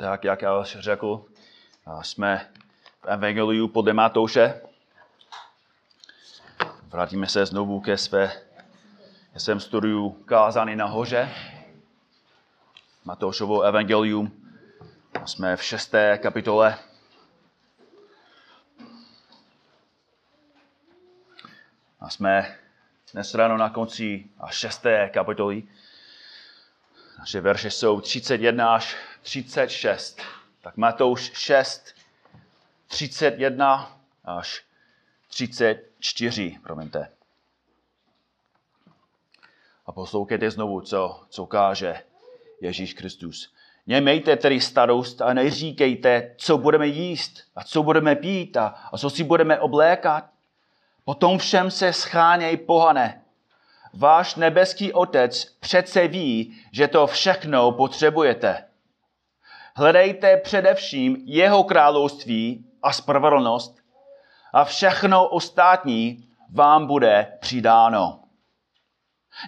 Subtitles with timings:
[0.00, 1.24] Tak, jak já už řekl,
[2.02, 2.48] jsme
[3.02, 4.60] v Evangeliu podle Matouše.
[6.82, 8.32] Vrátíme se znovu ke své,
[9.34, 11.30] já jsem studiu kázání nahoře.
[13.04, 14.32] Matoušovo Evangelium.
[15.24, 16.78] Jsme v šesté kapitole.
[22.00, 22.58] A jsme
[23.12, 25.62] dnes ráno na konci a šesté kapitoly.
[27.18, 30.20] Naše verše jsou 31 až 36.
[30.62, 31.94] Tak Matouš 6,
[32.88, 34.62] 31 až
[35.28, 37.08] 34, promiňte.
[39.86, 42.02] A poslouchejte znovu, co, co káže
[42.60, 43.52] Ježíš Kristus.
[43.86, 49.10] Nemějte tedy starost a neříkejte, co budeme jíst a co budeme pít a, a co
[49.10, 50.30] si budeme oblékat.
[51.04, 53.22] Potom všem se scháněj pohane.
[53.94, 58.69] Váš nebeský otec přece ví, že to všechno potřebujete.
[59.80, 63.78] Hledejte především jeho království a spravedlnost
[64.52, 68.24] a všechno ostatní vám bude přidáno.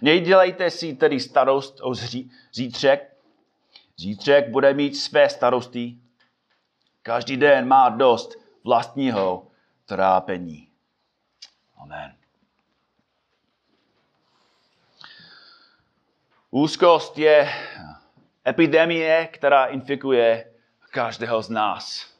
[0.02, 1.94] Nedělejte si tedy starost o
[2.52, 3.16] zítřek.
[3.96, 5.98] Zítřek bude mít své starosti.
[7.02, 9.46] Každý den má dost vlastního
[9.86, 10.68] trápení.
[11.76, 12.14] Amen.
[16.50, 17.48] Úzkost je
[18.46, 20.52] epidemie, která infikuje
[20.90, 22.12] každého z nás.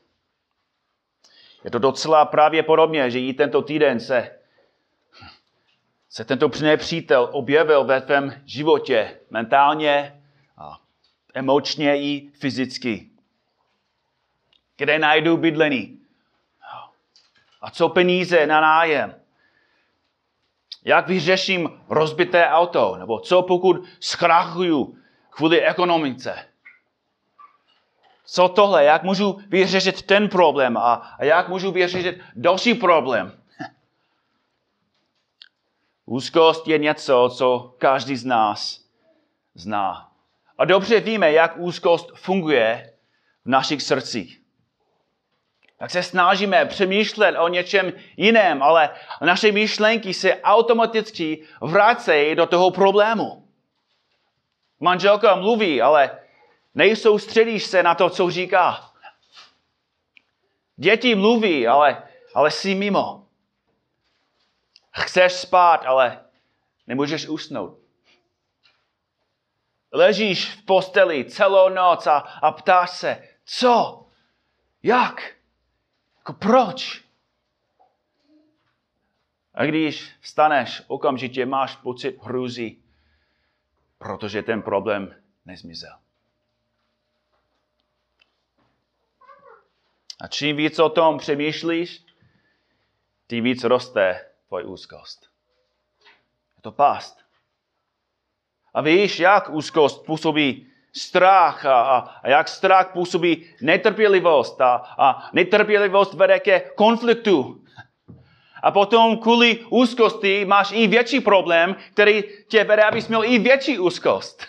[1.64, 4.39] Je to docela právě podobně, že i tento týden se,
[6.09, 10.23] se tento nepřítel objevil ve tvém životě mentálně,
[10.59, 10.79] a
[11.34, 13.09] emočně i fyzicky.
[14.77, 15.98] Kde najdu bydlení?
[17.61, 19.14] A co peníze na nájem?
[20.84, 22.97] Jak vyřeším rozbité auto?
[22.98, 24.98] Nebo co pokud zkrachuju
[25.35, 26.49] kvůli ekonomice?
[28.25, 28.85] Co tohle?
[28.85, 30.77] Jak můžu vyřešit ten problém?
[30.77, 33.43] A, a jak můžu vyřešit další problém?
[36.07, 38.85] Úzkost je něco, co každý z nás
[39.55, 40.13] zná.
[40.59, 42.92] A dobře víme, jak úzkost funguje
[43.45, 44.42] v našich srdcích
[45.83, 48.91] tak se snažíme přemýšlet o něčem jiném, ale
[49.21, 53.42] naše myšlenky se automaticky vracejí do toho problému.
[54.83, 56.20] Manželka mluví, ale
[56.75, 58.93] nejsoustředíš se na to, co říká.
[60.77, 63.27] Děti mluví, ale, ale jsi mimo.
[64.91, 66.25] Chceš spát, ale
[66.87, 67.79] nemůžeš usnout.
[69.92, 74.07] Ležíš v posteli celou noc a, a ptáš se, co?
[74.83, 75.35] Jak?
[76.19, 77.05] Jako proč?
[79.55, 82.82] A když vstaneš, okamžitě máš pocit hrůzy,
[84.02, 85.14] protože ten problém
[85.46, 85.96] nezmizel.
[90.20, 92.05] A čím víc o tom přemýšlíš,
[93.29, 95.30] tím víc roste tvoje úzkost.
[96.57, 97.24] Je to past.
[98.74, 105.30] A víš, jak úzkost působí strach a, a, a jak strach působí netrpělivost a, a
[105.33, 107.61] netrpělivost vede ke konfliktu.
[108.62, 113.78] A potom kvůli úzkosti máš i větší problém, který tě vede, abys měl i větší
[113.78, 114.46] úzkost.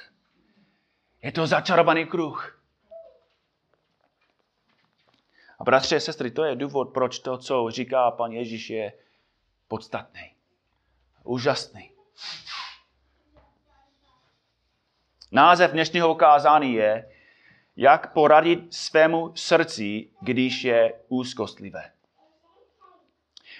[1.23, 2.59] Je to začarovaný kruh.
[5.59, 8.93] A bratři a sestry, to je důvod, proč to, co říká pan Ježíš, je
[9.67, 10.31] podstatný.
[11.23, 11.91] Úžasný.
[15.31, 17.09] Název dnešního kázání je,
[17.75, 21.92] jak poradit svému srdci, když je úzkostlivé.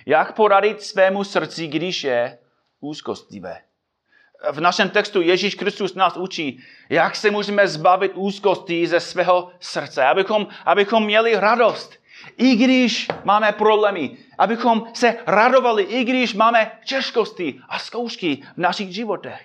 [0.06, 2.38] Jak poradit svému srdci, když je
[2.80, 3.62] úzkostlivé.
[4.52, 10.06] V našem textu Ježíš Kristus nás učí, jak se můžeme zbavit úzkosti ze svého srdce,
[10.06, 11.94] abychom, abychom měli radost,
[12.38, 18.94] i když máme problémy, abychom se radovali, i když máme těžkosti a zkoušky v našich
[18.96, 19.42] životech.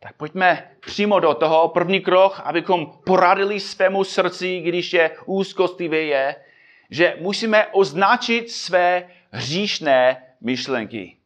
[0.00, 1.68] Tak pojďme přímo do toho.
[1.68, 6.36] První krok, abychom poradili svému srdci, když je úzkostivé, je,
[6.90, 11.16] že musíme označit své hříšné myšlenky.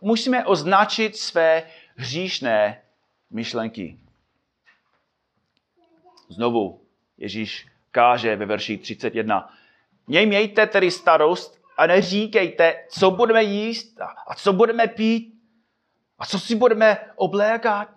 [0.00, 1.62] Musíme označit své
[1.96, 2.82] hříšné
[3.30, 3.98] myšlenky.
[6.28, 6.80] Znovu
[7.18, 9.54] Ježíš káže ve verši 31.
[10.08, 15.34] Nemějte tedy starost a neříkejte, co budeme jíst a co budeme pít
[16.18, 17.88] a co si budeme oblékat?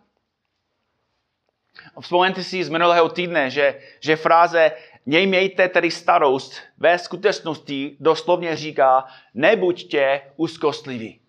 [2.00, 4.72] Vzpomeňte si z minulého týdne, že, že fráze
[5.06, 11.20] Nemějte tedy starost ve skutečnosti doslovně říká nebuďte úzkostliví.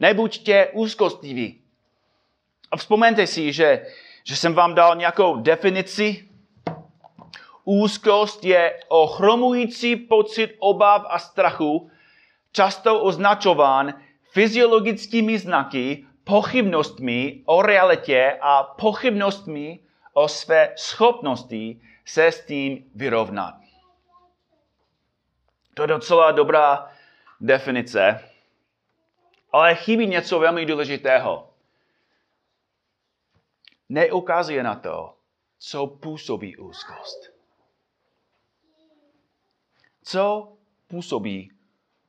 [0.00, 1.60] Nebuďte úzkostliví.
[2.70, 3.86] A vzpomeňte si, že,
[4.24, 6.28] že jsem vám dal nějakou definici.
[7.64, 11.90] Úzkost je ochromující pocit obav a strachu,
[12.52, 13.94] často označován
[14.32, 19.80] fyziologickými znaky, pochybnostmi o realitě a pochybnostmi
[20.12, 23.54] o své schopnosti se s tím vyrovnat.
[25.74, 26.96] To je docela dobrá
[27.40, 28.30] definice,
[29.52, 31.54] ale chybí něco velmi důležitého.
[33.88, 35.18] Neukazuje na to,
[35.58, 37.32] co působí úzkost.
[40.02, 40.56] Co
[40.86, 41.52] působí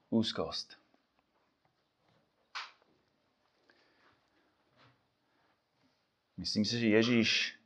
[0.09, 0.77] úzkost?
[6.37, 7.59] Myslím si, že Ježíš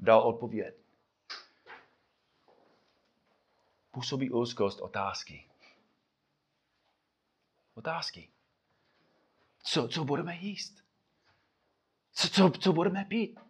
[0.00, 0.87] dal odpověď.
[3.98, 5.44] Působí úzkost otázky.
[7.74, 8.28] Otázky.
[9.62, 10.84] Co, co budeme jíst?
[12.12, 13.40] Co, co, co budeme pít?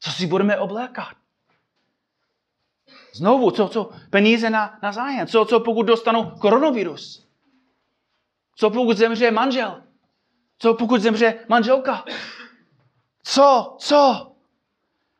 [0.00, 1.16] Co si budeme oblékat?
[3.12, 5.26] Znovu, co, co peníze na, na zájem?
[5.26, 7.28] Co, co pokud dostanu koronavirus?
[8.54, 9.82] Co pokud zemře manžel?
[10.58, 12.04] Co pokud zemře manželka?
[13.22, 13.76] Co?
[13.78, 14.32] Co?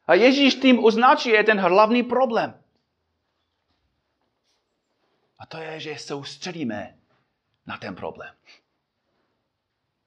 [0.06, 2.63] A Ježíš tím označuje ten hlavní problém.
[5.44, 6.94] A to je, že soustředíme
[7.66, 8.34] na ten problém.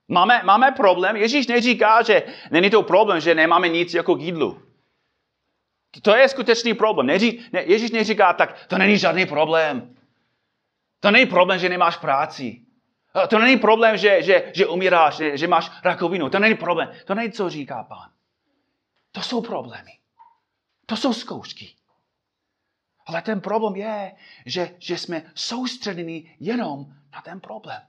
[0.07, 1.15] Máme, máme problém.
[1.15, 4.61] Ježíš neříká, že není to problém, že nemáme nic jako k jídlu.
[6.01, 7.07] To je skutečný problém.
[7.07, 9.95] Neří, ne, Ježíš neříká, tak to není žádný problém.
[10.99, 12.61] To není problém, že nemáš práci.
[13.29, 16.29] To není problém, že, že, že umíráš, že, že máš rakovinu.
[16.29, 16.91] To není problém.
[17.05, 18.09] To není, co říká pán.
[19.11, 19.91] To jsou problémy.
[20.85, 21.76] To jsou zkoušky.
[23.07, 24.15] Ale ten problém je,
[24.45, 27.81] že, že jsme soustředěni jenom na ten problém.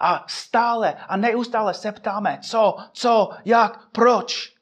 [0.00, 4.56] A stále a neustále se ptáme, co, co, jak, proč.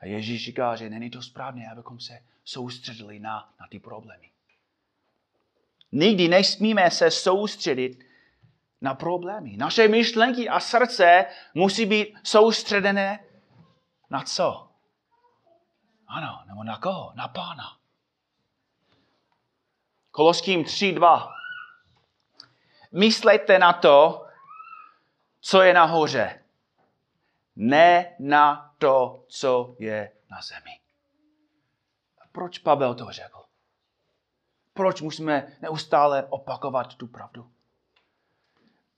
[0.00, 4.30] A Ježíš říká, že není to správné, abychom se soustředili na, na ty problémy.
[5.92, 8.04] Nikdy nesmíme se soustředit
[8.80, 9.56] na problémy.
[9.56, 13.24] Naše myšlenky a srdce musí být soustředené
[14.10, 14.73] na co?
[16.06, 17.12] Ano, nebo na koho?
[17.14, 17.78] Na pána.
[20.10, 21.32] Koloským 3.2.
[22.92, 24.26] Myslejte na to,
[25.40, 26.44] co je nahoře.
[27.56, 30.80] Ne na to, co je na zemi.
[32.18, 33.44] A proč Pavel to řekl?
[34.72, 37.50] Proč musíme neustále opakovat tu pravdu?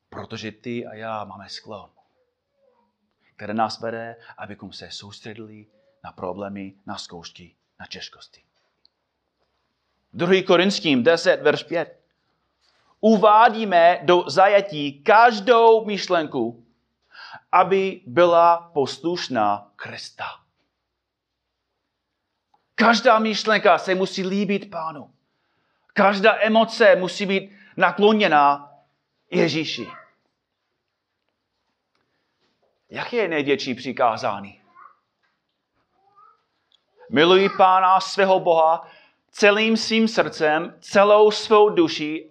[0.08, 1.90] Protože ty a já máme sklon,
[3.36, 5.66] které nás vede, abychom se soustředili
[6.06, 8.42] na problémy, na zkoušky, na těžkosti.
[10.12, 10.42] 2.
[10.46, 12.00] Korinským 10, verš 5.
[13.00, 16.66] Uvádíme do zajetí každou myšlenku,
[17.52, 20.24] aby byla poslušná Krista.
[22.74, 25.10] Každá myšlenka se musí líbit pánu.
[25.92, 28.72] Každá emoce musí být nakloněná
[29.30, 29.86] Ježíši.
[32.90, 34.65] Jaké je největší přikázání?
[37.10, 38.88] Miluji Pána svého Boha
[39.30, 42.30] celým svým srdcem, celou svou duší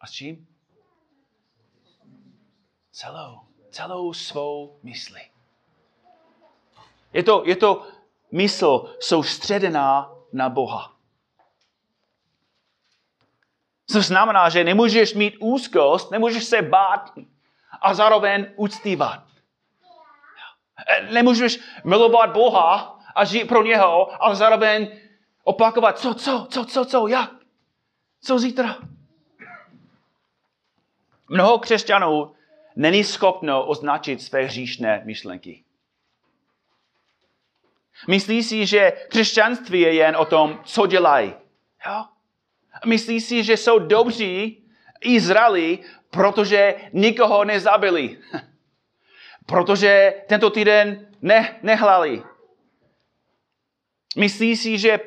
[0.00, 0.46] a s čím?
[2.92, 3.40] Celou,
[3.70, 5.20] celou svou mysli.
[7.12, 7.86] Je to, je to
[8.32, 10.92] mysl soustředená na Boha.
[13.86, 17.12] Co znamená, že nemůžeš mít úzkost, nemůžeš se bát
[17.80, 19.24] a zároveň uctívat.
[21.10, 24.88] Nemůžeš milovat Boha a žít pro něho, ale zároveň
[25.44, 27.30] opakovat, co, co, co, co, co, jak,
[28.22, 28.76] co zítra.
[31.28, 32.32] Mnoho křesťanů
[32.76, 35.64] není schopno označit své hříšné myšlenky.
[38.08, 41.34] Myslí si, že křesťanství je jen o tom, co dělají.
[41.86, 42.04] Jo?
[42.86, 44.64] Myslí si, že jsou dobří
[45.00, 45.78] i zralí,
[46.10, 48.18] protože nikoho nezabili.
[49.46, 52.22] protože tento týden ne, nehlali.
[54.16, 55.00] Myslí si, že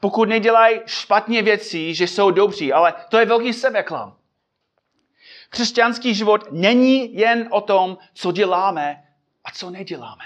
[0.00, 4.16] pokud nedělají špatně věci, že jsou dobří, ale to je velký sebeklam.
[5.50, 9.04] Křesťanský život není jen o tom, co děláme
[9.44, 10.24] a co neděláme.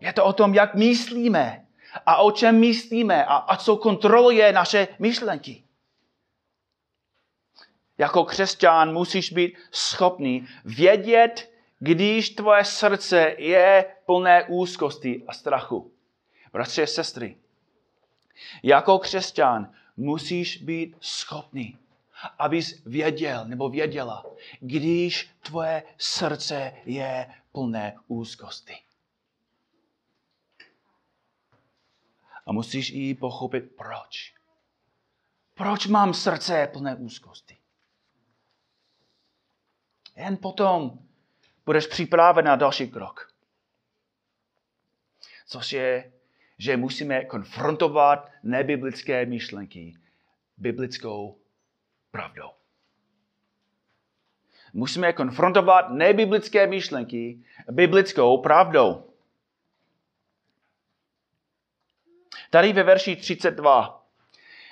[0.00, 1.66] Je to o tom, jak myslíme
[2.06, 5.64] a o čem myslíme a, a co kontroluje naše myšlenky.
[7.98, 15.92] Jako křesťan musíš být schopný vědět, když tvoje srdce je plné úzkosti a strachu.
[16.52, 17.36] Bratři a sestry,
[18.62, 21.78] jako křesťan musíš být schopný
[22.38, 24.24] abys věděl nebo věděla,
[24.60, 28.78] když tvoje srdce je plné úzkosti.
[32.46, 34.34] A musíš i pochopit, proč.
[35.54, 37.56] Proč mám srdce plné úzkosti?
[40.16, 40.98] Jen potom
[41.66, 43.34] budeš připraven na další krok.
[45.46, 46.12] Což je,
[46.58, 49.94] že musíme konfrontovat nebiblické myšlenky
[50.56, 51.38] biblickou
[52.10, 52.50] pravdou.
[54.72, 57.38] Musíme konfrontovat nebiblické myšlenky
[57.70, 59.04] biblickou pravdou.
[62.50, 63.98] Tady ve verši 32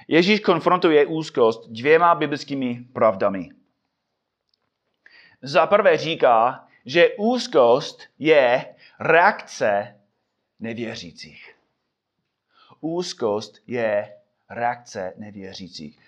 [0.09, 3.51] Ježíš konfrontuje úzkost dvěma biblickými pravdami.
[5.43, 10.01] Za prvé říká, že úzkost je reakce
[10.61, 11.56] nevěřících.
[12.81, 14.17] Úzkost je
[14.51, 16.01] reakce nevěřících.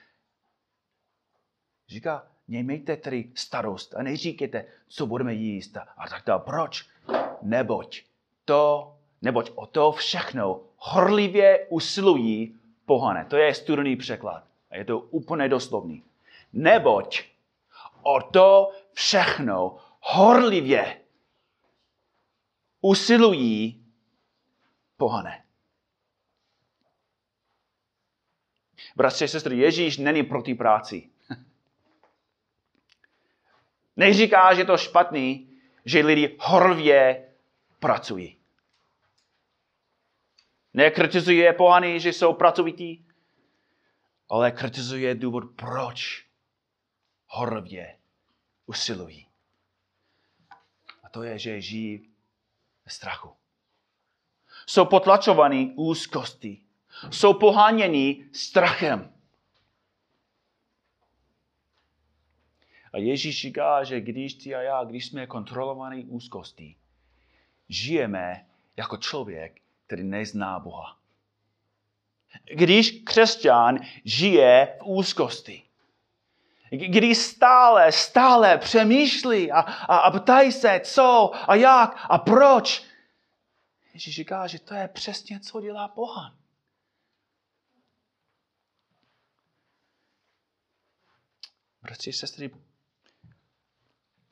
[1.89, 6.43] Říká, nemějte tedy starost a neříkejte, co budeme jíst a tak dále.
[6.45, 6.89] Proč?
[7.43, 8.03] Neboť
[8.45, 13.25] to, neboť o to všechno horlivě usilují pohané.
[13.25, 14.45] To je studený překlad.
[14.71, 16.03] A je to úplně doslovný.
[16.53, 17.23] Neboť
[18.03, 21.01] o to všechno horlivě
[22.81, 23.85] usilují
[24.97, 25.45] pohané.
[28.97, 31.11] Bratři a sestry, Ježíš není proti práci.
[33.97, 35.51] Neříká, že to špatný,
[35.85, 37.29] že lidi horlivě
[37.79, 38.39] pracují.
[40.75, 43.07] Nekritizuje pohany, že jsou pracovití,
[44.29, 46.27] ale kritizuje důvod, proč
[47.27, 47.99] horlivě
[48.67, 49.29] usilují.
[51.03, 52.11] A to je, že žijí
[52.85, 53.37] ve strachu.
[54.67, 56.63] Jsou potlačovaní úzkosti.
[57.11, 59.13] Jsou poháněni strachem.
[62.93, 66.77] A Ježíš říká, že když ty a já, když jsme kontrolovaní úzkosti,
[67.69, 70.99] žijeme jako člověk, který nezná Boha.
[72.55, 75.63] Když křesťan žije v úzkosti,
[76.71, 82.85] když stále, stále přemýšlí a, a, a ptají se, co a jak a proč,
[83.95, 86.35] Ježíš říká, že to je přesně, co dělá Boha.
[91.89, 92.51] Bratři, sestry,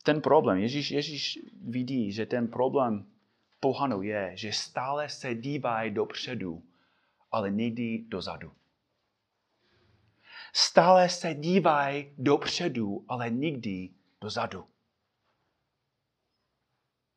[0.02, 3.10] ten problém, Ježíš, Ježíš vidí, že ten problém
[3.60, 6.62] pohanou je, že stále se dívají dopředu,
[7.32, 8.52] ale nikdy dozadu.
[10.52, 14.66] Stále se dívají dopředu, ale nikdy dozadu.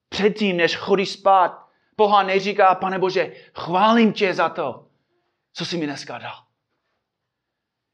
[0.10, 4.88] Předtím, než chodí spát, pohan neříká, pane Bože, chválím tě za to,
[5.54, 6.49] co jsi mi dneska dal.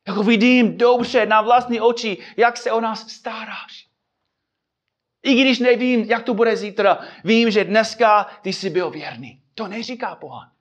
[0.07, 3.87] Jako vidím dobře na vlastní oči, jak se o nás staráš.
[5.23, 9.41] I když nevím, jak to bude zítra, vím, že dneska ty jsi byl věrný.
[9.55, 10.51] To neříká pohan.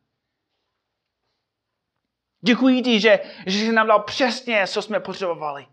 [2.40, 5.66] Děkuji ti, že, že jsi nám dal přesně, co jsme potřebovali.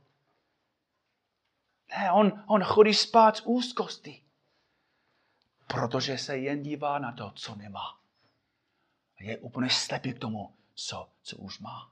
[1.97, 4.21] Ne, on, on chodí spát z úzkosti.
[5.67, 7.99] Protože se jen dívá na to, co nemá.
[9.19, 11.91] Je úplně slepý k tomu, co, co už má.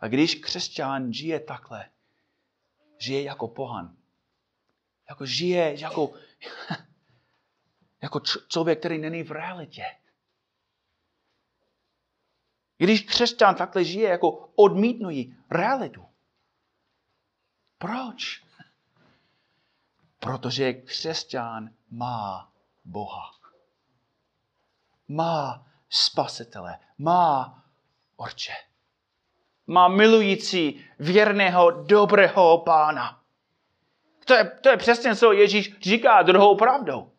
[0.00, 1.90] A když křesťan žije takhle,
[2.98, 3.96] žije jako pohan,
[5.08, 6.12] jako žije jako,
[8.02, 9.84] jako člověk, který není v realitě.
[12.76, 16.06] Když křesťan takhle žije, jako odmítnují realitu.
[17.78, 18.44] Proč?
[20.18, 22.52] Protože křesťan má
[22.84, 23.30] Boha.
[25.08, 27.64] Má spasitele, má
[28.16, 28.69] orče.
[29.70, 33.20] Má milující, věrného, dobrého pána.
[34.24, 37.10] To je, to je přesně, co Ježíš říká druhou pravdou.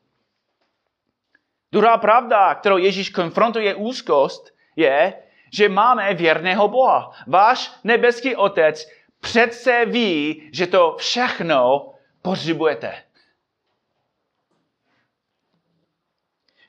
[1.72, 5.14] Druhá pravda, kterou Ježíš konfrontuje úzkost, je,
[5.54, 7.12] že máme věrného Boha.
[7.28, 8.90] Váš nebeský otec
[9.20, 11.92] přece ví, že to všechno
[12.22, 13.04] potřebujete.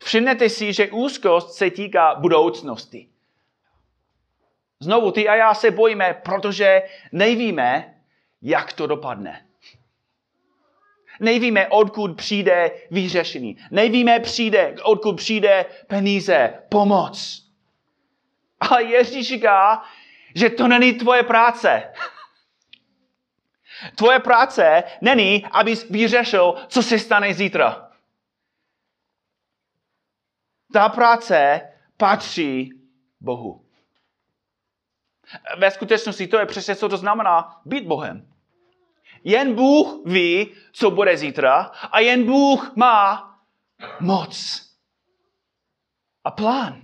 [0.04, 3.11] Všimnete si, že úzkost se týká budoucnosti.
[4.82, 7.94] Znovu, ty a já se bojíme, protože nevíme,
[8.42, 9.46] jak to dopadne.
[11.20, 13.56] Nevíme, odkud přijde vyřešení.
[13.70, 17.42] Nevíme, přijde, odkud přijde peníze, pomoc.
[18.60, 19.82] Ale Ježíš říká,
[20.34, 21.92] že to není tvoje práce.
[23.96, 27.90] Tvoje práce není, abys vyřešil, co se stane zítra.
[30.72, 31.60] Ta práce
[31.96, 32.72] patří
[33.20, 33.62] Bohu.
[35.58, 38.28] Ve skutečnosti to je přesně, co to znamená být Bohem.
[39.24, 43.28] Jen Bůh ví, co bude zítra a jen Bůh má
[44.00, 44.62] moc
[46.24, 46.82] a plán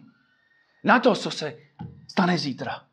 [0.84, 1.58] na to, co se
[2.08, 2.86] stane zítra.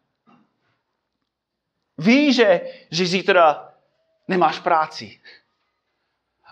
[1.97, 3.74] Ví, že, že zítra
[4.27, 5.21] nemáš práci.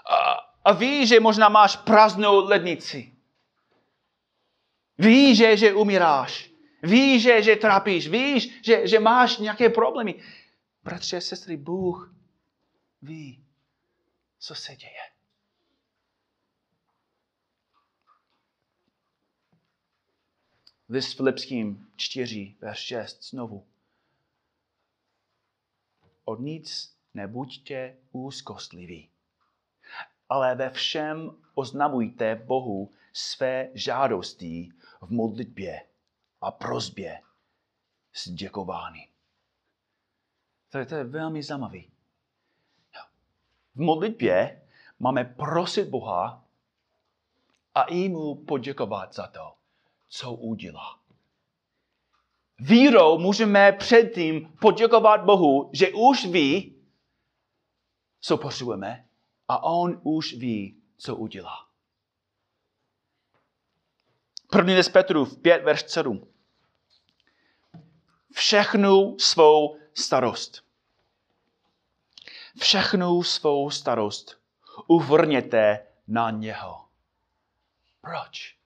[0.09, 0.15] A,
[0.65, 3.13] a ví, že možná máš prázdnou lednici.
[4.97, 6.52] Ví, že, že umíráš.
[6.83, 8.07] Ví, že, že trápíš.
[8.07, 10.23] Víš, že, že máš nějaké problémy.
[10.83, 12.15] Bratře a sestry, Bůh
[13.01, 13.43] ví,
[14.39, 15.11] co se děje.
[20.89, 23.65] List Filipským 4, verš 6, znovu.
[26.25, 29.09] Od nic nebuďte úzkostliví,
[30.29, 34.69] ale ve všem oznamujte Bohu své žádosti
[35.01, 35.81] v modlitbě
[36.43, 37.21] a prozbě
[38.13, 39.09] s děkovány.
[40.69, 41.79] To je, to je velmi zajímavé.
[43.75, 44.61] V modlitbě
[44.99, 46.45] máme prosit Boha
[47.75, 49.55] a i mu poděkovat za to,
[50.07, 50.99] co udělá.
[52.59, 56.75] Vírou můžeme předtím poděkovat Bohu, že už ví,
[58.19, 59.07] co potřebujeme
[59.47, 61.67] a On už ví, co udělá.
[64.51, 66.32] První list Petrův 5, verš 7.
[68.33, 70.65] Všechnu svou starost.
[72.59, 74.41] Všechnu svou starost
[74.87, 76.87] uvrněte na něho.
[78.01, 78.57] Proč?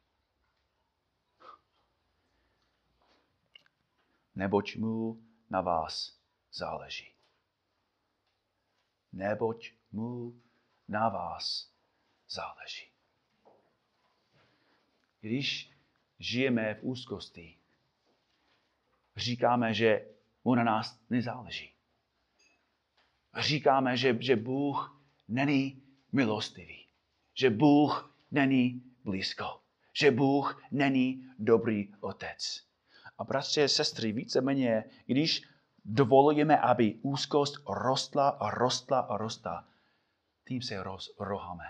[4.36, 6.18] Neboť mu na vás
[6.54, 7.14] záleží.
[9.14, 10.42] Neboť mu
[10.88, 11.72] na vás
[12.30, 12.92] záleží.
[15.22, 15.72] Když
[16.20, 17.58] žijeme v úzkosti,
[19.18, 20.06] říkáme, že
[20.44, 21.74] mu na nás nezáleží.
[23.40, 25.82] Říkáme, že, že Bůh není
[26.12, 26.88] milostivý.
[27.34, 29.62] Že Bůh není blízko.
[29.94, 32.64] Že Bůh není dobrý otec.
[33.18, 35.42] A bratři a sestry, víceméně, když
[35.86, 39.68] dovolujeme, aby úzkost rostla a rostla a rostla,
[40.48, 41.64] tím se rozroháme.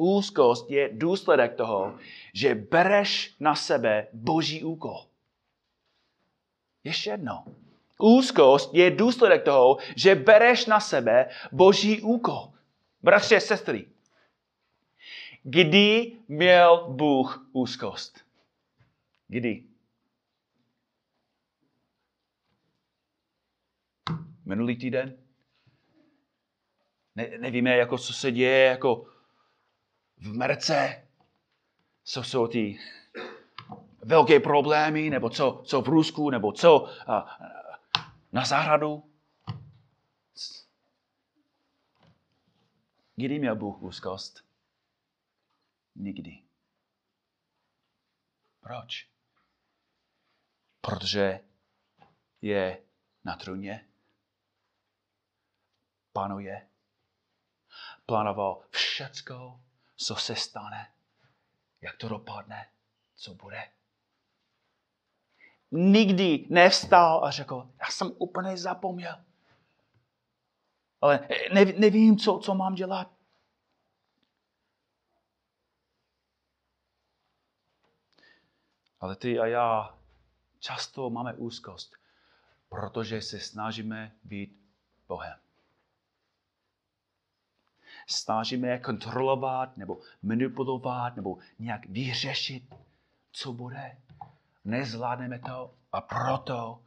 [0.00, 1.98] Úzkost je důsledek toho,
[2.34, 5.06] že bereš na sebe boží úkol.
[6.84, 7.44] Ještě jedno.
[7.98, 12.52] Úzkost je důsledek toho, že bereš na sebe boží úkol.
[13.02, 13.88] Bratři a sestry,
[15.42, 18.24] kdy měl Bůh úzkost?
[19.28, 19.64] Kdy?
[24.44, 25.16] Minulý týden?
[27.16, 29.06] Ne, nevíme, jako, co se děje jako
[30.20, 31.06] v Merce.
[32.04, 32.78] Co jsou ty
[34.02, 37.38] velké problémy, nebo co, co v Rusku, nebo co a,
[38.32, 39.10] na zahradu.
[43.16, 44.44] Kdy měl Bůh úzkost?
[45.94, 46.42] Nikdy.
[48.60, 49.08] Proč?
[50.80, 51.40] Protože
[52.42, 52.82] je
[53.24, 53.86] na trůně.
[56.12, 56.68] Panuje.
[58.06, 59.60] Plánoval všecko,
[60.00, 60.92] co se stane,
[61.80, 62.70] jak to dopadne,
[63.14, 63.70] co bude.
[65.70, 69.24] Nikdy nevstal a řekl, já jsem úplně zapomněl.
[71.00, 71.28] Ale
[71.78, 73.12] nevím, co, co mám dělat.
[79.00, 79.98] Ale ty a já
[80.58, 81.96] často máme úzkost,
[82.68, 84.60] protože se snažíme být
[85.08, 85.40] Bohem.
[88.10, 92.74] Snažíme kontrolovat nebo manipulovat nebo nějak vyřešit,
[93.32, 93.96] co bude.
[94.64, 96.82] Nezvládneme to a proto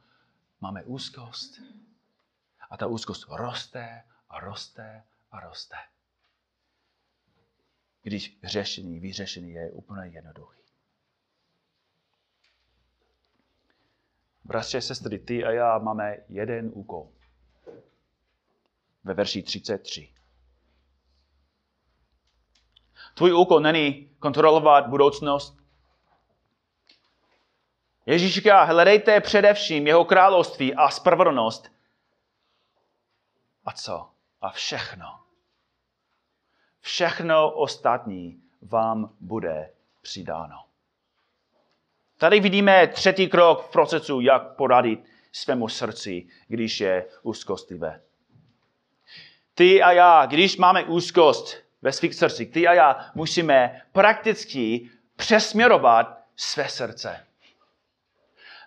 [0.60, 1.60] máme úzkost.
[2.70, 5.76] A ta úzkost roste a roste a roste.
[8.02, 10.60] Když řešení, vyřešení je úplně jednoduchý.
[14.44, 17.12] Bratře, sestry, ty a já máme jeden úkol.
[19.04, 20.14] Ve verši 33.
[23.14, 25.56] Tvůj úkol není kontrolovat budoucnost.
[28.06, 31.72] Ježíš říká, hledejte především jeho království a spravedlnost.
[33.64, 34.08] A co?
[34.40, 35.06] A všechno.
[36.80, 39.70] Všechno ostatní vám bude
[40.02, 40.64] přidáno.
[42.18, 48.02] Tady vidíme třetí krok v procesu, jak poradit svému srdci, když je úzkostivé.
[49.54, 56.18] Ty a já, když máme úzkost ve svých srdcích, ty a já musíme prakticky přesměrovat
[56.36, 57.20] své srdce.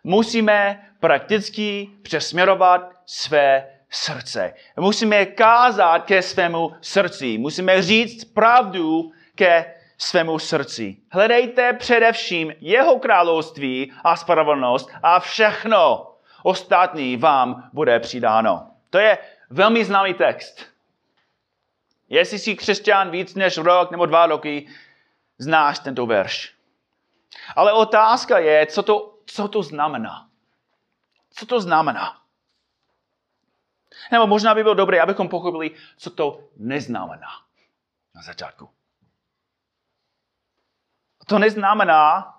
[0.04, 4.54] musíme prakticky přesměrovat své srdce.
[4.80, 7.38] Musíme kázat ke svému srdci.
[7.38, 10.98] Musíme říct pravdu ke svému srdci.
[11.12, 16.12] Hledejte především jeho království a spravedlnost a všechno
[16.44, 18.68] ostatní vám bude přidáno.
[18.90, 19.18] To je
[19.50, 20.77] velmi známý text.
[22.10, 24.68] Jestli jsi křesťan víc než rok nebo dva roky,
[25.38, 26.56] znáš tento verš.
[27.56, 30.30] Ale otázka je, co to, co to znamená.
[31.30, 32.22] Co to znamená?
[34.12, 37.30] Nebo možná by bylo dobré, abychom pochopili, co to neznamená
[38.16, 38.70] na začátku.
[41.28, 42.34] To neznamená,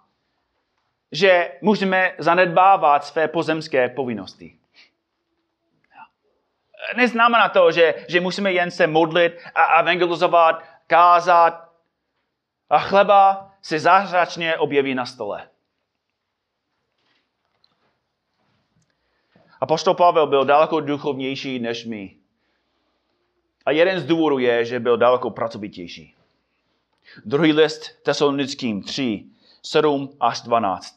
[1.13, 4.59] že můžeme zanedbávat své pozemské povinnosti.
[6.97, 11.69] Neznamená to, že, že musíme jen se modlit a evangelizovat, kázat
[12.71, 15.49] a chleba se zázračně objeví na stole.
[19.61, 22.17] A poštol Pavel byl daleko duchovnější než my.
[23.67, 26.15] A jeden z důvodů je, že byl daleko pracovitější.
[27.25, 29.25] Druhý list Tesalonickým 3,
[29.63, 30.97] 7 až 12.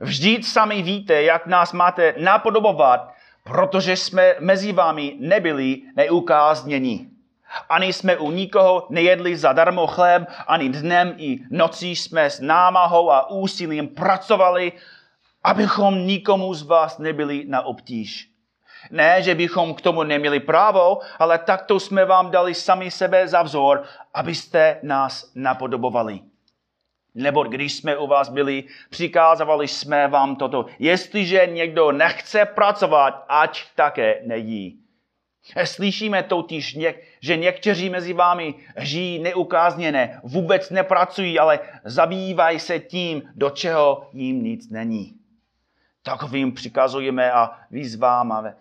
[0.00, 3.12] Vždyť sami víte, jak nás máte napodobovat,
[3.44, 7.06] protože jsme mezi vámi nebyli neukázněni.
[7.68, 13.30] Ani jsme u nikoho nejedli zadarmo chléb, ani dnem i nocí jsme s námahou a
[13.30, 14.72] úsilím pracovali,
[15.44, 18.30] abychom nikomu z vás nebyli na obtíž.
[18.90, 23.42] Ne, že bychom k tomu neměli právo, ale takto jsme vám dali sami sebe za
[23.42, 23.82] vzor,
[24.14, 26.20] abyste nás napodobovali.
[27.14, 30.66] Nebo když jsme u vás byli, přikázovali jsme vám toto.
[30.78, 34.80] Jestliže někdo nechce pracovat, ať také nejí.
[35.64, 36.78] Slyšíme totiž,
[37.20, 44.42] že někteří mezi vámi žijí neukázněné, vůbec nepracují, ale zabývají se tím, do čeho jim
[44.42, 45.14] nic není.
[46.02, 48.56] Takovým přikazujeme a vyzváme,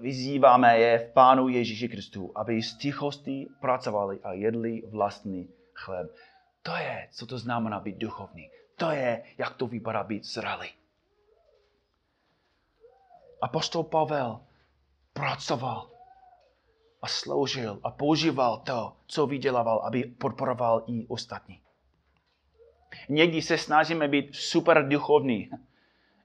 [0.00, 6.10] vyzýváme je v Pánu Ježíši Kristu, aby z tichosti pracovali a jedli vlastní chléb.
[6.66, 8.50] To je, co to znamená být duchovní.
[8.76, 10.68] To je, jak to vypadá být zralý.
[13.42, 14.40] Apostol Pavel
[15.12, 15.90] pracoval
[17.02, 21.60] a sloužil a používal to, co vydělával, aby podporoval i ostatní.
[23.08, 25.50] Někdy se snažíme být super duchovní,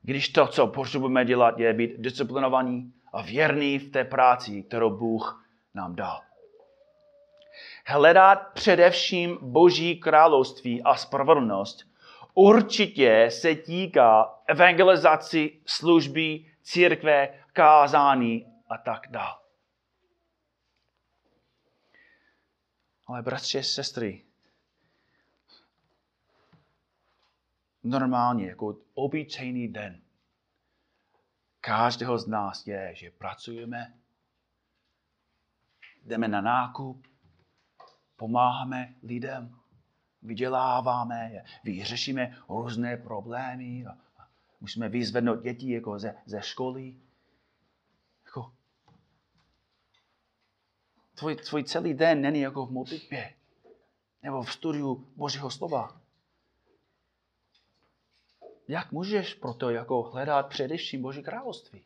[0.02, 5.46] když to, co potřebujeme dělat, je být disciplinovaní a věrný v té práci, kterou Bůh
[5.74, 6.22] nám dal.
[7.92, 11.84] Hledat především Boží království a spravedlnost
[12.34, 19.40] určitě se týká evangelizaci, služby, církve, kázání a tak dále.
[23.08, 24.26] Ale bratři, sestry,
[27.84, 30.02] normálně, jako obyčejný den,
[31.62, 33.94] každého z nás je, že pracujeme,
[36.06, 37.10] jdeme na nákup,
[38.20, 39.60] pomáháme lidem,
[40.22, 43.86] vyděláváme, vyřešíme různé problémy,
[44.62, 46.96] musíme vyzvednout děti jako ze, ze školy.
[48.26, 48.54] Jako,
[51.16, 53.34] tvoj, tvoj celý den není jako v modlitbě
[54.24, 56.02] nebo v studiu Božího slova.
[58.68, 61.84] Jak můžeš proto jako hledat především Boží království?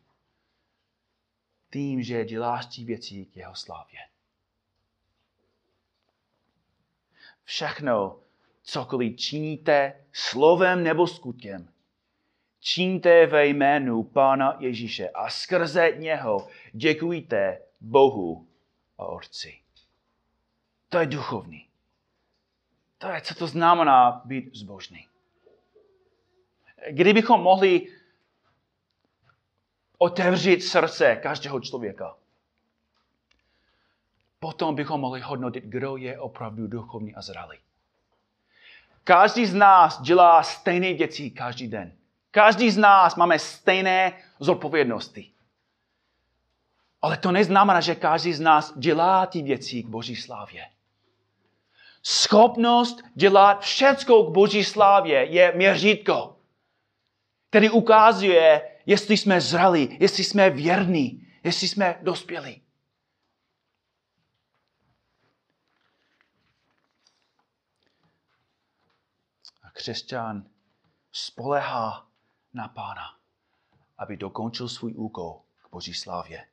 [1.72, 4.13] Tím, že děláš ty věci k jeho slávě.
[7.44, 8.20] Všechno,
[8.64, 11.74] cokoliv činíte slovem nebo skutkem,
[12.60, 18.48] činíte ve jménu Pána Ježíše a skrze něho děkujte Bohu
[18.98, 19.60] a Otci.
[20.90, 21.68] To je duchovní.
[22.98, 25.08] To je, co to znamená být zbožný
[26.90, 27.88] kdybychom mohli
[29.98, 32.18] otevřít srdce každého člověka,
[34.44, 37.58] potom bychom mohli hodnotit, kdo je opravdu duchovní a zralý.
[39.04, 41.96] Každý z nás dělá stejné věci každý den.
[42.32, 45.32] Každý z nás máme stejné zodpovědnosti.
[47.02, 50.68] Ale to neznamená, že každý z nás dělá ty věci k Boží slávě.
[52.04, 56.34] Schopnost dělat všecko k Boží slávě je měřítko
[57.54, 62.63] který ukazuje, jestli jsme zralí, jestli jsme věrní, jestli jsme dospělí.
[69.74, 70.50] Křesťan
[71.12, 72.08] spolehá
[72.54, 73.18] na Pána,
[73.98, 76.48] aby dokončil svůj úkol k Boží slávě.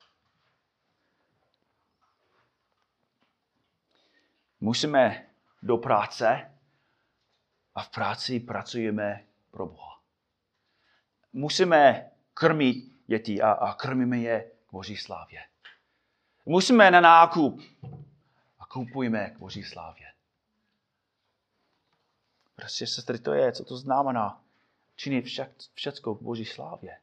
[4.60, 5.26] Musíme
[5.62, 6.50] do práce
[7.74, 9.90] a v práci pracujeme pro Boha
[11.32, 15.40] musíme krmit děti a, a krmíme je k Boží slávě.
[16.46, 17.60] Musíme na nákup
[18.58, 20.06] a kupujeme k Boží slávě.
[22.60, 24.44] Prostě, sestry, to je, co to znamená
[24.96, 27.00] činit však, všecko k Boží slávě.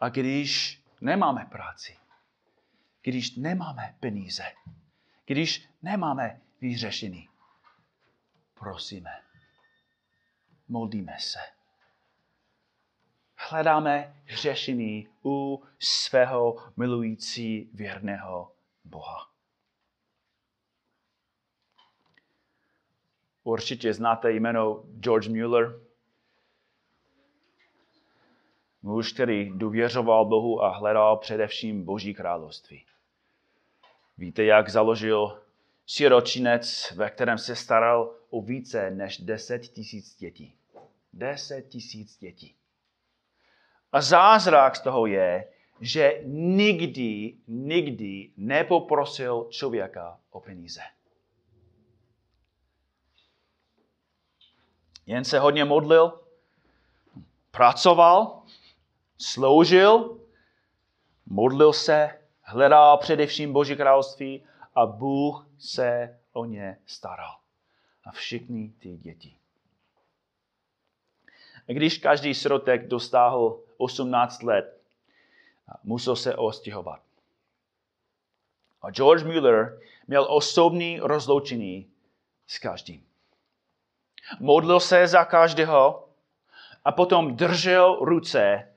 [0.00, 1.96] A když nemáme práci,
[3.02, 4.44] když nemáme peníze,
[5.26, 7.28] když nemáme vyřešení,
[8.54, 9.22] prosíme,
[10.68, 11.40] modlíme se.
[13.36, 18.52] Hledáme řešení u svého milující věrného
[18.84, 19.29] Boha.
[23.44, 25.80] Určitě znáte jméno George Mueller,
[28.82, 32.84] muž, který důvěřoval Bohu a hledal především Boží království.
[34.18, 35.42] Víte, jak založil
[35.86, 40.54] siročinec, ve kterém se staral o více než 10 tisíc dětí.
[41.12, 42.54] 10 tisíc dětí.
[43.92, 45.48] A zázrak z toho je,
[45.80, 50.80] že nikdy, nikdy nepoprosil člověka o peníze.
[55.10, 56.20] Jen se hodně modlil,
[57.50, 58.42] pracoval,
[59.18, 60.18] sloužil,
[61.26, 64.44] modlil se, hledal především Boží království
[64.74, 67.38] a Bůh se o ně staral.
[68.04, 69.36] A všichni ty děti.
[71.66, 74.80] Když každý srotek dostáhl 18 let,
[75.82, 77.02] musel se ostěhovat.
[78.82, 81.90] A George Mueller měl osobní rozloučení
[82.46, 83.09] s každým.
[84.38, 86.08] Modlil se za každého
[86.84, 88.68] a potom držel ruce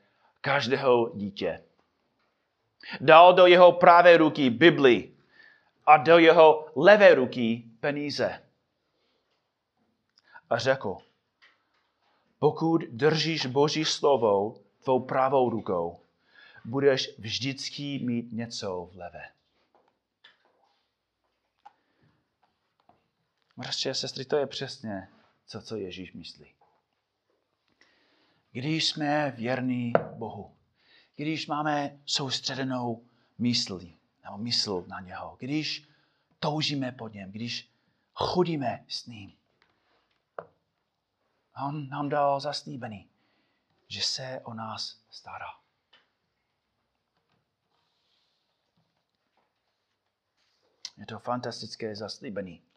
[0.41, 1.63] každého dítě.
[3.01, 5.11] Dal do jeho pravé ruky Bibli
[5.85, 8.43] a do jeho levé ruky peníze.
[10.49, 10.97] A řekl,
[12.39, 15.99] pokud držíš Boží slovo tvou pravou rukou,
[16.65, 19.23] budeš vždycky mít něco v levé.
[23.55, 25.07] Prostě, sestry, to je přesně,
[25.53, 26.55] co, co Ježíš myslí.
[28.51, 30.57] Když jsme věrní Bohu,
[31.15, 33.05] když máme soustředenou
[33.37, 33.79] mysl,
[34.23, 35.87] nebo mysl na něho, když
[36.39, 37.69] toužíme po něm, když
[38.13, 39.33] chodíme s ním,
[41.65, 43.09] on nám dal zaslíbený,
[43.87, 45.59] že se o nás stará.
[50.97, 52.72] Je to fantastické zaslíbení.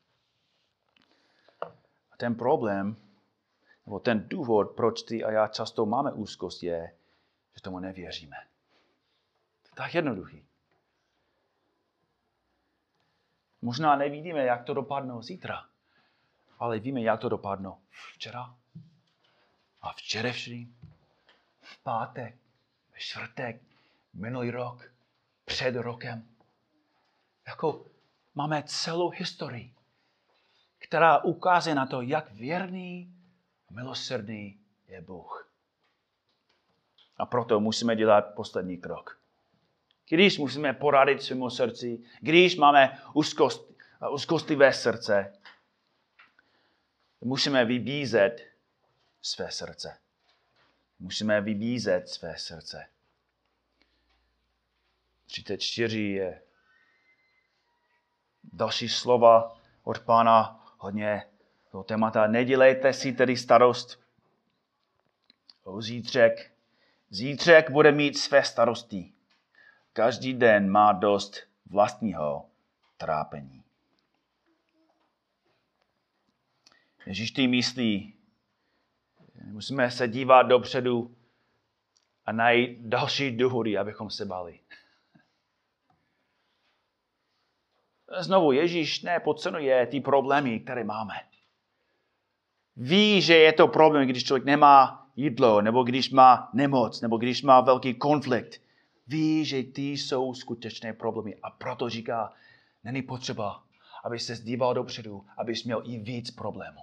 [2.17, 2.97] Ten problém,
[3.87, 6.97] nebo ten důvod, proč ty a já často máme úzkost, je,
[7.55, 8.37] že tomu nevěříme.
[9.63, 10.47] To je tak jednoduchý.
[13.63, 15.67] Možná nevidíme, jak to dopadne zítra,
[16.59, 17.71] ale víme, jak to dopadne
[18.13, 18.57] včera
[19.81, 20.77] a včerejším,
[21.61, 22.35] v pátek,
[22.93, 23.63] ve čtvrtek,
[24.15, 24.93] minulý rok,
[25.45, 26.29] před rokem.
[27.47, 27.87] Jako
[28.35, 29.76] máme celou historii,
[30.87, 33.14] která ukazuje na to, jak věrný
[33.68, 35.53] a milosrdný je Bůh.
[37.16, 39.20] A proto musíme dělat poslední krok.
[40.09, 43.72] Když musíme poradit svému srdci, když máme úzkost,
[44.11, 45.33] úzkostivé srdce,
[47.20, 48.46] musíme vybízet
[49.22, 49.99] své srdce.
[50.99, 52.87] Musíme vybízet své srdce.
[55.27, 56.42] 34 je
[58.44, 61.23] další slova od pána hodně
[61.71, 62.27] toho témata.
[62.27, 64.01] Nedělejte si tedy starost
[65.65, 66.53] o zítřek.
[67.11, 69.12] Zítřek bude mít své starosti.
[69.93, 72.47] Každý den má dost vlastního
[72.97, 73.62] trápení.
[77.07, 78.15] Ježíš ty myslí,
[79.45, 81.17] musíme se dívat dopředu
[82.27, 84.61] a najít další důvody, abychom se bali.
[88.19, 91.14] Znovu, Ježíš nepodcenuje ty problémy, které máme.
[92.77, 97.42] Ví, že je to problém, když člověk nemá jídlo, nebo když má nemoc, nebo když
[97.42, 98.61] má velký konflikt.
[99.07, 102.33] Ví, že ty jsou skutečné problémy a proto říká,
[102.85, 103.62] není potřeba,
[104.05, 106.81] aby se zdíval dopředu, abys měl i víc problémů.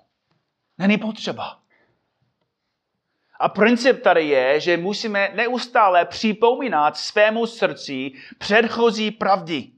[0.77, 1.59] Není potřeba.
[3.39, 9.71] A princip tady je, že musíme neustále připomínat svému srdci předchozí pravdy.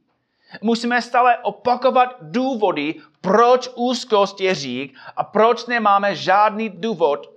[0.61, 7.31] Musíme stále opakovat důvody, proč úzkost je řík a proč nemáme žádný důvod,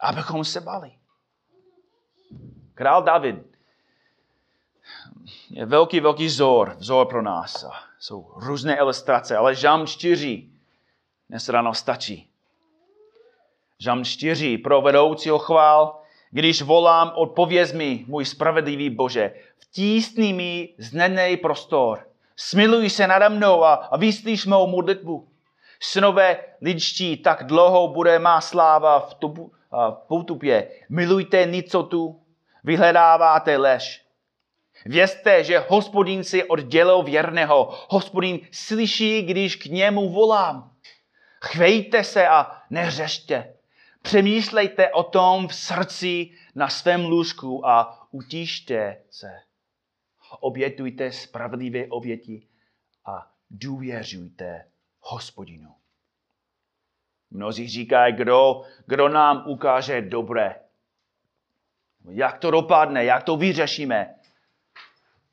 [0.00, 0.92] abychom se bali.
[2.74, 3.36] Král David
[5.50, 7.66] je velký, velký vzor, vzor pro nás.
[7.98, 10.48] Jsou různé ilustrace, ale žám 4
[11.28, 12.30] dnes ráno stačí.
[13.78, 14.58] Žám 4.
[14.58, 16.00] Pro vedoucího chvál,
[16.30, 19.34] když volám, odpověz mi, můj spravedlivý Bože.
[19.58, 22.08] Vtísni mi znenej prostor.
[22.36, 25.28] Smiluj se nade mnou a, a vyslíš mou modlitbu.
[25.80, 30.68] Synové lidští, tak dlouho bude má sláva v, tubu, v poutupě.
[30.88, 32.20] Milujte nicotu,
[32.64, 34.04] vyhledáváte lež.
[34.86, 37.78] Vězte, že hospodin si oddělil věrného.
[37.88, 40.70] Hospodin slyší, když k němu volám.
[41.44, 43.54] Chvejte se a neřešte.
[44.02, 49.30] Přemýšlejte o tom v srdci na svém lůžku a utište se.
[50.44, 52.48] Obětujte spravedlivé oběti
[53.04, 54.68] a důvěřujte
[55.00, 55.74] hospodinu.
[57.30, 60.60] Mnozí říkají, kdo, kdo nám ukáže dobré.
[62.10, 64.14] Jak to dopadne, jak to vyřešíme.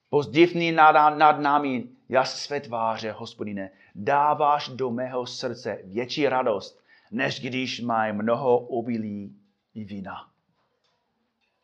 [0.09, 3.71] Pozdivný nad, nad námi jas své tváře, hospodine.
[3.95, 9.41] Dáváš do mého srdce větší radost, než když mají mnoho obilí
[9.73, 10.31] i vína.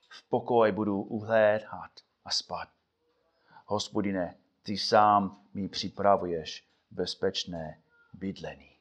[0.09, 1.91] V pokoji budu uhlédhat
[2.25, 2.76] a spát.
[3.69, 7.81] Hospodine, ty sám mi připravuješ bezpečné
[8.13, 8.77] bydlení.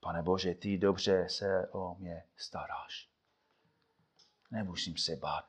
[0.00, 3.08] Pane Bože, ty dobře se o mě staráš.
[4.50, 5.48] Nemusím se bát.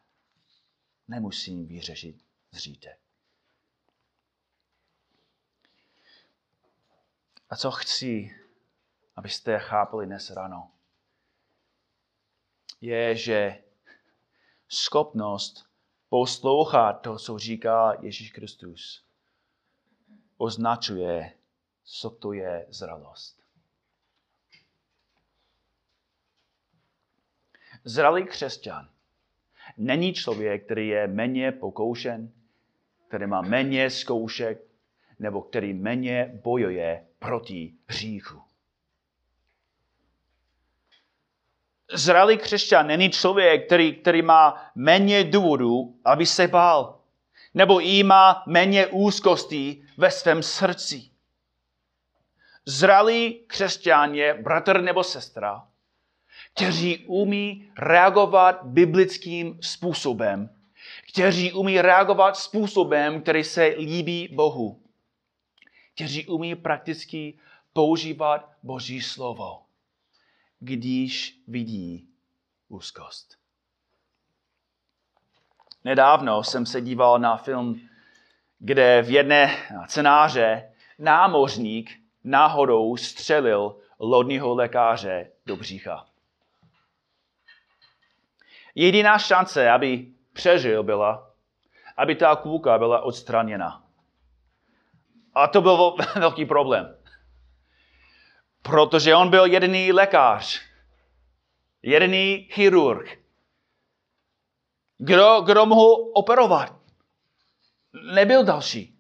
[1.08, 3.00] Nemusím vyřešit zřítek.
[7.50, 8.36] A co chci,
[9.16, 10.72] abyste chápali dnes ráno,
[12.82, 13.64] je, že
[14.70, 15.70] schopnost
[16.10, 19.06] poslouchat to, co říká Ježíš Kristus,
[20.38, 21.34] označuje,
[21.84, 23.40] co to je zralost.
[27.84, 28.90] Zralý křesťan
[29.78, 32.32] není člověk, který je méně pokoušen,
[33.08, 34.62] který má méně zkoušek,
[35.20, 38.49] nebo který méně bojuje proti hříchu.
[41.94, 47.00] Zralý křesťan není člověk, který, který má méně důvodů, aby se bál,
[47.54, 51.10] nebo i má méně úzkostí ve svém srdci.
[52.66, 55.68] Zralý křesťan je bratr nebo sestra,
[56.54, 60.50] kteří umí reagovat biblickým způsobem,
[61.14, 64.82] kteří umí reagovat způsobem, který se líbí Bohu.
[65.96, 67.40] Kteří umí prakticky
[67.74, 69.62] používat Boží slovo,
[70.60, 72.08] když vidí
[72.68, 73.38] úzkost.
[75.84, 77.90] Nedávno jsem se díval na film,
[78.60, 81.92] kde v jedné cenáře námořník
[82.24, 86.06] náhodou střelil lodního lékaře do břicha.
[88.76, 91.32] Jediná šance, aby přežil, byla,
[91.98, 93.84] aby ta kůlka byla odstraněna.
[95.34, 96.99] A to byl velký problém.
[98.62, 100.62] Protože on byl jediný lékař,
[101.82, 103.20] jediný chirurg.
[104.98, 106.76] Kdo, kdo mohl operovat?
[108.14, 109.00] Nebyl další.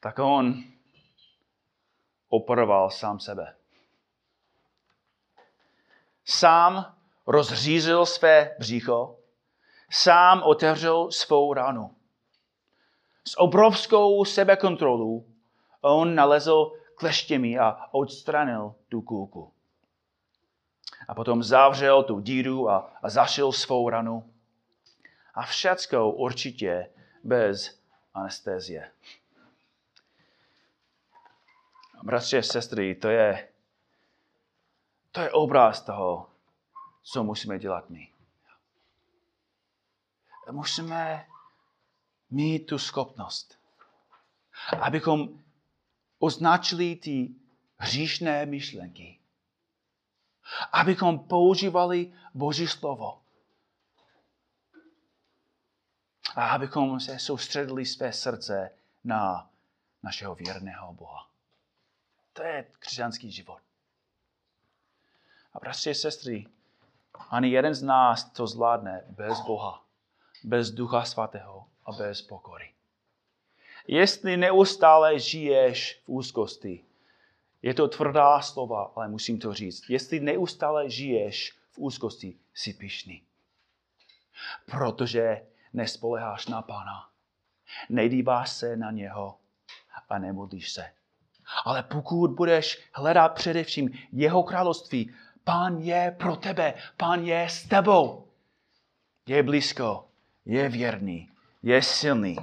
[0.00, 0.64] Tak on
[2.28, 3.56] operoval sám sebe.
[6.24, 9.18] Sám rozřízl své břicho,
[9.90, 11.96] sám otevřel svou ránu.
[13.28, 15.33] S obrovskou sebekontrolou
[15.84, 19.52] on nalezl kleštěmi a odstranil tu kůlku.
[21.08, 24.32] A potom zavřel tu díru a, a zašil svou ranu.
[25.34, 26.90] A všecko určitě
[27.24, 27.80] bez
[28.14, 28.90] anestezie.
[32.02, 33.48] Bratři a sestry, to je,
[35.12, 36.30] to je obraz toho,
[37.02, 38.08] co musíme dělat my.
[40.50, 41.26] Musíme
[42.30, 43.58] mít tu schopnost,
[44.80, 45.43] abychom
[46.24, 47.34] označili ty
[47.76, 49.18] hříšné myšlenky.
[50.72, 53.20] Abychom používali Boží slovo.
[56.36, 58.70] A abychom se soustředili své srdce
[59.04, 59.50] na
[60.02, 61.30] našeho věrného Boha.
[62.32, 63.60] To je křesťanský život.
[65.52, 66.46] A bratři a sestry,
[67.30, 69.84] ani jeden z nás to zvládne bez Boha,
[70.44, 72.73] bez Ducha Svatého a bez pokory.
[73.86, 76.84] Jestli neustále žiješ v úzkosti,
[77.62, 79.90] je to tvrdá slova, ale musím to říct.
[79.90, 83.22] Jestli neustále žiješ v úzkosti, jsi pišný.
[84.70, 87.08] Protože nespoleháš na Pána.
[87.88, 89.38] Nedíváš se na něho
[90.08, 90.90] a nemodlíš se.
[91.64, 95.14] Ale pokud budeš hledat především jeho království,
[95.44, 98.28] Pán je pro tebe, Pán je s tebou.
[99.26, 100.08] Je blízko,
[100.44, 102.36] je věrný je silný.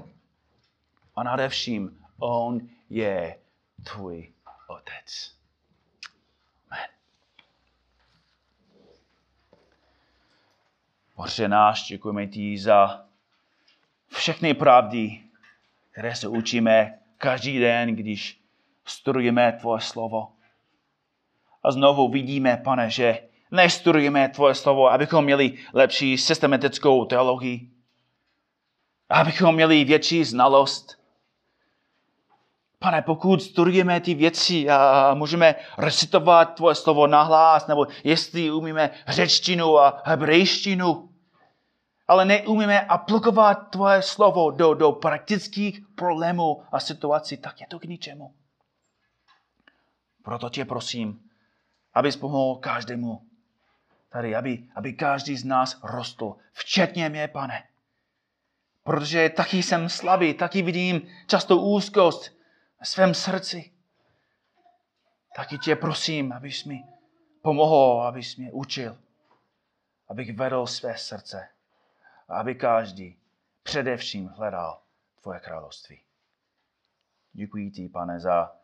[1.15, 2.59] A nadevším on
[2.89, 3.39] je
[3.83, 4.33] tvůj
[4.67, 5.35] otec.
[6.69, 6.87] Amen.
[11.15, 13.05] Bože náš, děkujeme ti za
[14.07, 15.21] všechny pravdy,
[15.91, 18.41] které se učíme každý den, když
[18.85, 20.33] studujeme tvoje slovo.
[21.63, 27.71] A znovu vidíme, pane, že nestudujeme tvoje slovo, abychom měli lepší systematickou teologii,
[29.09, 31.00] abychom měli větší znalost.
[32.83, 39.79] Pane, pokud studujeme ty věci a můžeme recitovat tvoje slovo nahlás, nebo jestli umíme řečtinu
[39.79, 41.09] a hebrejštinu,
[42.07, 47.83] ale neumíme aplikovat tvoje slovo do, do praktických problémů a situací, tak je to k
[47.83, 48.33] ničemu.
[50.23, 51.19] Proto tě prosím,
[51.93, 53.21] abys pomohl každému
[54.09, 57.63] tady, aby, aby každý z nás rostl, včetně mě, pane.
[58.83, 62.40] Protože taky jsem slabý, taky vidím často úzkost
[62.81, 63.71] ve svém srdci.
[65.35, 66.83] Taky tě prosím, abys mi
[67.41, 68.97] pomohl, abys mě učil,
[70.07, 71.49] abych vedl své srdce
[72.27, 73.19] a aby každý
[73.63, 74.81] především hledal
[75.21, 76.01] tvoje království.
[77.33, 78.55] Děkuji ti, pane, za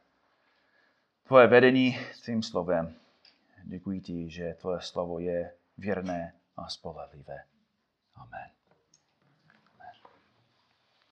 [1.24, 2.96] tvoje vedení tvým slovem.
[3.64, 7.44] Děkuji ti, že tvoje slovo je věrné a spolehlivé.
[8.16, 8.57] Amen.